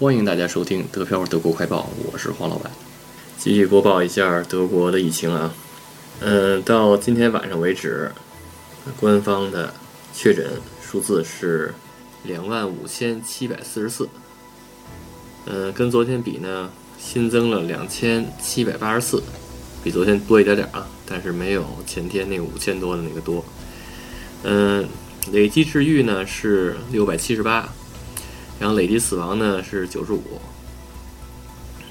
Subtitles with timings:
[0.00, 2.70] 欢迎大家收听德漂德国快报，我是黄老板，
[3.36, 5.52] 继续播报一下德国的疫情啊。
[6.20, 8.12] 嗯，到今天晚上为止，
[9.00, 9.74] 官方的
[10.14, 11.74] 确诊数字是
[12.22, 14.08] 两万五千七百四十四。
[15.46, 19.20] 嗯，跟昨天比呢，新增了两千七百八十四，
[19.82, 23.44] 比昨天多一点点啊，但是没有前天那个五千多的那个多。
[24.44, 24.88] 嗯，
[25.32, 27.68] 累计治愈呢是六百七十八。
[28.58, 30.22] 然后累计死亡呢是九十五。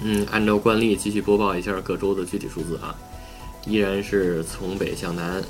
[0.01, 2.95] 嗯，按照惯例继续播报一下各州的具体数字啊，
[3.65, 5.43] 依然是从北向南，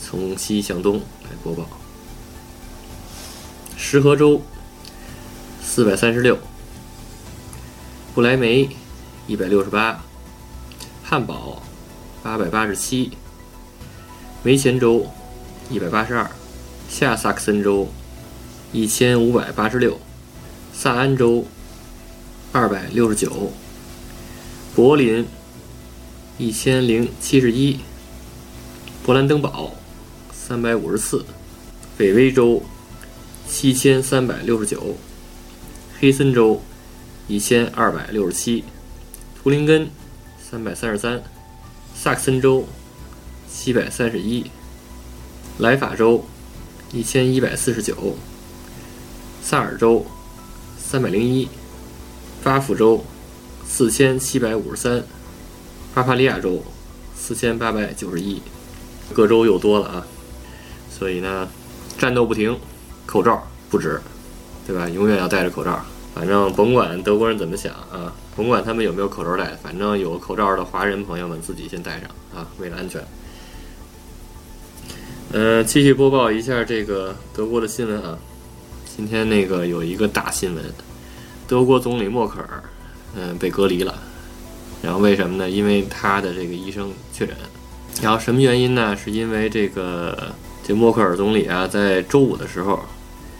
[0.00, 1.66] 从西向东来播报。
[3.76, 4.40] 石河州
[5.60, 6.38] 四百三十六，
[8.14, 8.68] 不来梅
[9.26, 10.04] 一百六十八，
[11.02, 11.62] 汉堡
[12.22, 13.10] 八百八十七，
[14.44, 15.06] 梅前州
[15.68, 16.30] 一百八十二，
[16.88, 17.88] 下萨克森州
[18.72, 19.98] 一千五百八十六。
[20.76, 21.46] 萨安州
[22.52, 23.52] 二百六十九，
[24.74, 25.24] 柏林
[26.36, 27.78] 一千零七十一，
[29.06, 29.72] 勃兰登堡
[30.32, 31.24] 三百五十四，
[31.96, 32.60] 北威州
[33.48, 34.96] 七千三百六十九，
[36.00, 36.60] 黑森州
[37.28, 38.64] 一千二百六十七，
[39.40, 39.88] 图林根
[40.38, 41.22] 三百三十三，
[41.94, 42.66] 萨克森州
[43.50, 44.50] 七百三十一，
[45.58, 46.26] 莱法州
[46.92, 48.16] 一千一百四十九，
[49.40, 50.04] 萨尔州。
[50.94, 51.48] 三百零一，
[52.44, 53.04] 巴甫州
[53.66, 55.02] 四千七百五十三，
[55.92, 56.62] 巴伐利亚州
[57.16, 58.40] 四千八百九十一，
[59.12, 60.06] 各州又多了啊，
[60.88, 61.48] 所以呢，
[61.98, 62.56] 战斗不停，
[63.06, 64.00] 口罩不止，
[64.68, 64.88] 对吧？
[64.88, 65.84] 永远要戴着口罩。
[66.14, 73.04] 反正甭管德国人怎么想啊，甭管他们有没有口罩戴，反正有口罩的华人朋友们自己先戴上啊，为了安全。
[75.32, 78.16] 呃，继续播报一下这个德国的新闻啊。
[78.96, 80.64] 今天那个有一个大新闻，
[81.46, 82.62] 德国总理默克尔，
[83.16, 83.94] 嗯，被隔离了。
[84.82, 85.48] 然后为什么呢？
[85.48, 87.34] 因为他的这个医生确诊。
[88.02, 88.96] 然后什么原因呢？
[88.96, 90.34] 是因为这个
[90.66, 92.80] 这默克尔总理啊，在周五的时候，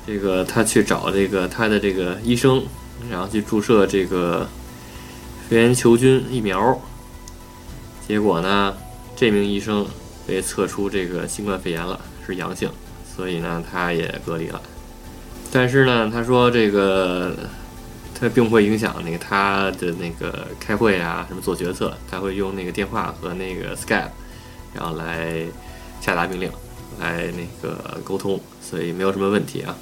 [0.07, 2.63] 这个他去找这个他的这个医生，
[3.11, 4.47] 然后去注射这个
[5.49, 6.81] 肺炎球菌疫苗。
[8.07, 8.75] 结果呢，
[9.17, 9.87] 这名医生
[10.27, 12.71] 被测出这个新冠肺炎了，是阳性，
[13.17, 14.61] 所以呢，他也隔离了。
[15.51, 17.35] 但是呢，他说这个
[18.19, 24.11] 他并不会影响那个他的那个开会啊，什么做决策，他会用那个电话和那个 Skype，
[24.73, 25.45] 然后来
[26.01, 26.51] 下达命令，
[27.01, 29.77] 来那个沟通，所以没有什么问题啊，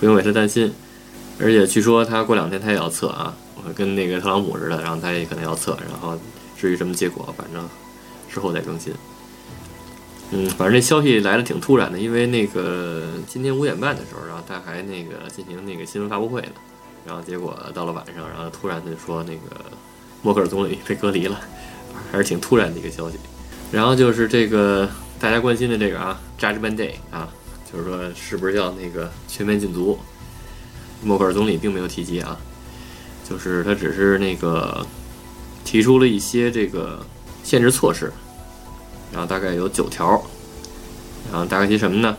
[0.00, 0.72] 不用为他担心。
[1.40, 6.18] 而且据说他过两天他也要测啊，我跟那个特朗普似的，然后他也可能要测，然后
[6.58, 7.68] 至于什么结果，反正
[8.30, 8.92] 之后再更新。
[10.30, 16.48] 嗯，反正这消息来的挺突然的，因为那个今天五点半的时候，然后他还那个进行那个新闻发布会呢，
[17.06, 19.60] 然后结果到了晚上，然后突然的说那个
[20.22, 21.40] 默克尔总理被隔离了，
[22.10, 23.18] 还是挺突然的一个消息。
[23.70, 27.28] 然后就是这个大家关心的这个啊，Judgment Day 啊，
[27.72, 29.98] 就是说是不是要那个全面禁足？
[31.02, 32.38] 默克尔总理并没有提及啊，
[33.28, 34.86] 就是他只是那个
[35.64, 37.04] 提出了一些这个
[37.42, 38.12] 限制措施。
[39.10, 40.22] 然后大概有九条，
[41.30, 42.16] 然后大概些什么呢？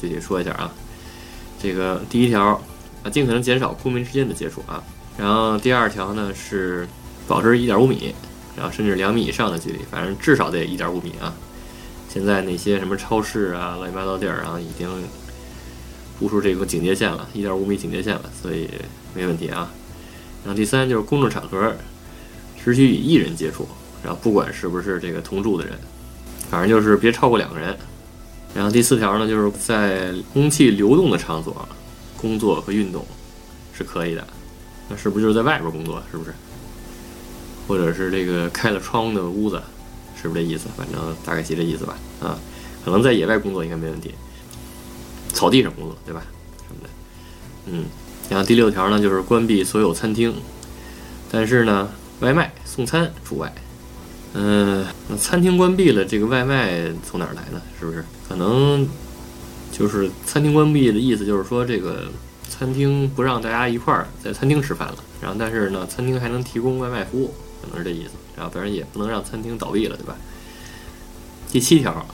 [0.00, 0.72] 具体说一下啊。
[1.62, 2.60] 这个第一条
[3.04, 4.82] 啊，尽可能减少公民之间的接触啊。
[5.16, 6.88] 然后第二条呢是
[7.28, 8.12] 保持一点五米，
[8.56, 11.32] 然后甚至两米以上的距离，反正至少得一点五米啊。
[12.08, 14.88] 现在那些什么超市啊、乱七八糟地儿啊，已经
[16.18, 18.68] 布出这个警戒线了，一点五米警戒线了，所以
[19.14, 19.70] 没问题啊。
[20.44, 21.74] 然后第三就是公众场合
[22.64, 23.68] 只许与一人接触，
[24.02, 25.78] 然后不管是不是这个同住的人。
[26.50, 27.76] 反正就是别超过两个人，
[28.54, 31.66] 然后第四条呢，就是在空气流动的场所
[32.24, 33.04] 工作和运动
[33.76, 34.26] 是可以的，
[34.88, 36.02] 那是不是就是在外边工作？
[36.10, 36.32] 是不是？
[37.68, 39.62] 或者是这个开了窗的屋子，
[40.20, 40.68] 是不是这意思？
[40.74, 41.98] 反正大概其这意思吧。
[42.22, 42.38] 啊，
[42.82, 44.14] 可能在野外工作应该没问题，
[45.34, 46.22] 草地上工作对吧？
[46.66, 46.88] 什么的，
[47.66, 47.84] 嗯。
[48.30, 50.34] 然后第六条呢，就是关闭所有餐厅，
[51.30, 51.90] 但是呢，
[52.20, 53.52] 外卖送餐除外。
[54.32, 57.60] 嗯，那餐厅关闭了，这个外卖从哪儿来呢？
[57.78, 58.02] 是不是？
[58.26, 58.88] 可能
[59.76, 62.04] 就是餐厅关闭的意思，就是说这个
[62.48, 64.94] 餐厅不让大家一块儿在餐厅吃饭了。
[65.20, 68.10] 然后，但是呢，餐厅还能提供外卖服务，可能是这意思。
[68.36, 70.14] 然后，当然也不能让餐厅倒闭了，对吧？
[71.50, 72.06] 第七条，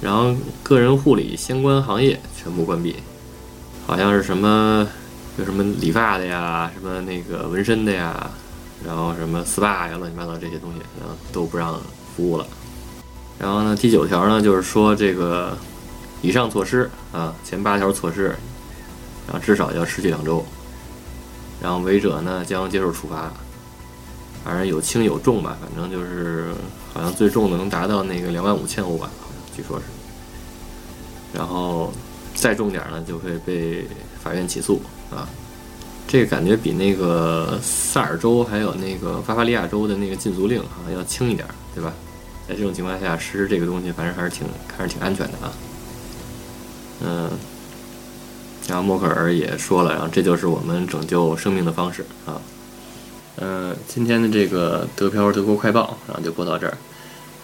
[0.00, 2.96] 然后个人护理相关行业全部关闭，
[3.86, 4.88] 好像是什么
[5.38, 8.30] 有什么理发的呀，什么那个纹身的呀。
[8.86, 11.80] 然后什么 SPA 呀，乱七八糟这些东西，然后都不让
[12.14, 12.46] 服务了。
[13.36, 15.58] 然后呢，第九条呢，就是说这个
[16.20, 18.34] 以上措施啊，前八条措施，
[19.26, 20.44] 然后至少要持续两周。
[21.60, 23.32] 然后违者呢将接受处罚，
[24.44, 26.52] 反正有轻有重吧，反正就是
[26.94, 29.84] 好像最重的能达到那个两万五千欧吧，好像据说是。
[31.32, 31.92] 然后
[32.34, 33.84] 再重点呢，就会被
[34.22, 34.80] 法院起诉
[35.10, 35.28] 啊。
[36.06, 41.92] 这个感觉比那个萨尔州还有那个巴伐利亚州的那个禁足令好像要轻一点，对吧？
[42.48, 45.52] 在这种情况下实施这个东西，反正还是挺还是挺安全的啊。
[47.00, 47.30] 嗯，
[48.68, 52.40] 然后默克尔也说了，然后这就是我们拯救生命的方式啊。
[53.36, 56.76] 嗯，今天的这个德漂德国快报，然后就播到这儿。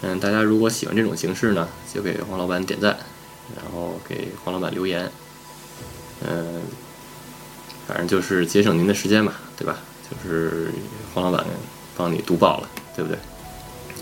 [0.02, 2.96] 嗯，大家如果喜欢这种形式呢，就给黄老板点赞，
[3.56, 5.10] 然后给黄老板留言。
[6.26, 6.62] 嗯。
[7.86, 9.76] 反正就是节省您的时间嘛，对吧？
[10.10, 10.70] 就是
[11.12, 11.44] 黄老板
[11.98, 13.18] 帮你读报了，对不对？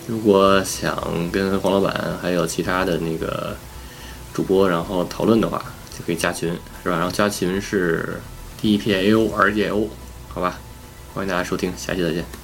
[0.07, 0.97] 如果想
[1.33, 3.57] 跟黄老板还有其他的那个
[4.33, 5.63] 主播然后讨论的话，
[5.97, 6.51] 就可以加群，
[6.83, 6.97] 是吧？
[6.97, 8.21] 然后加群是
[8.61, 9.89] D P A O R J O，
[10.29, 10.59] 好吧？
[11.15, 12.42] 欢迎大家收听，下期再见。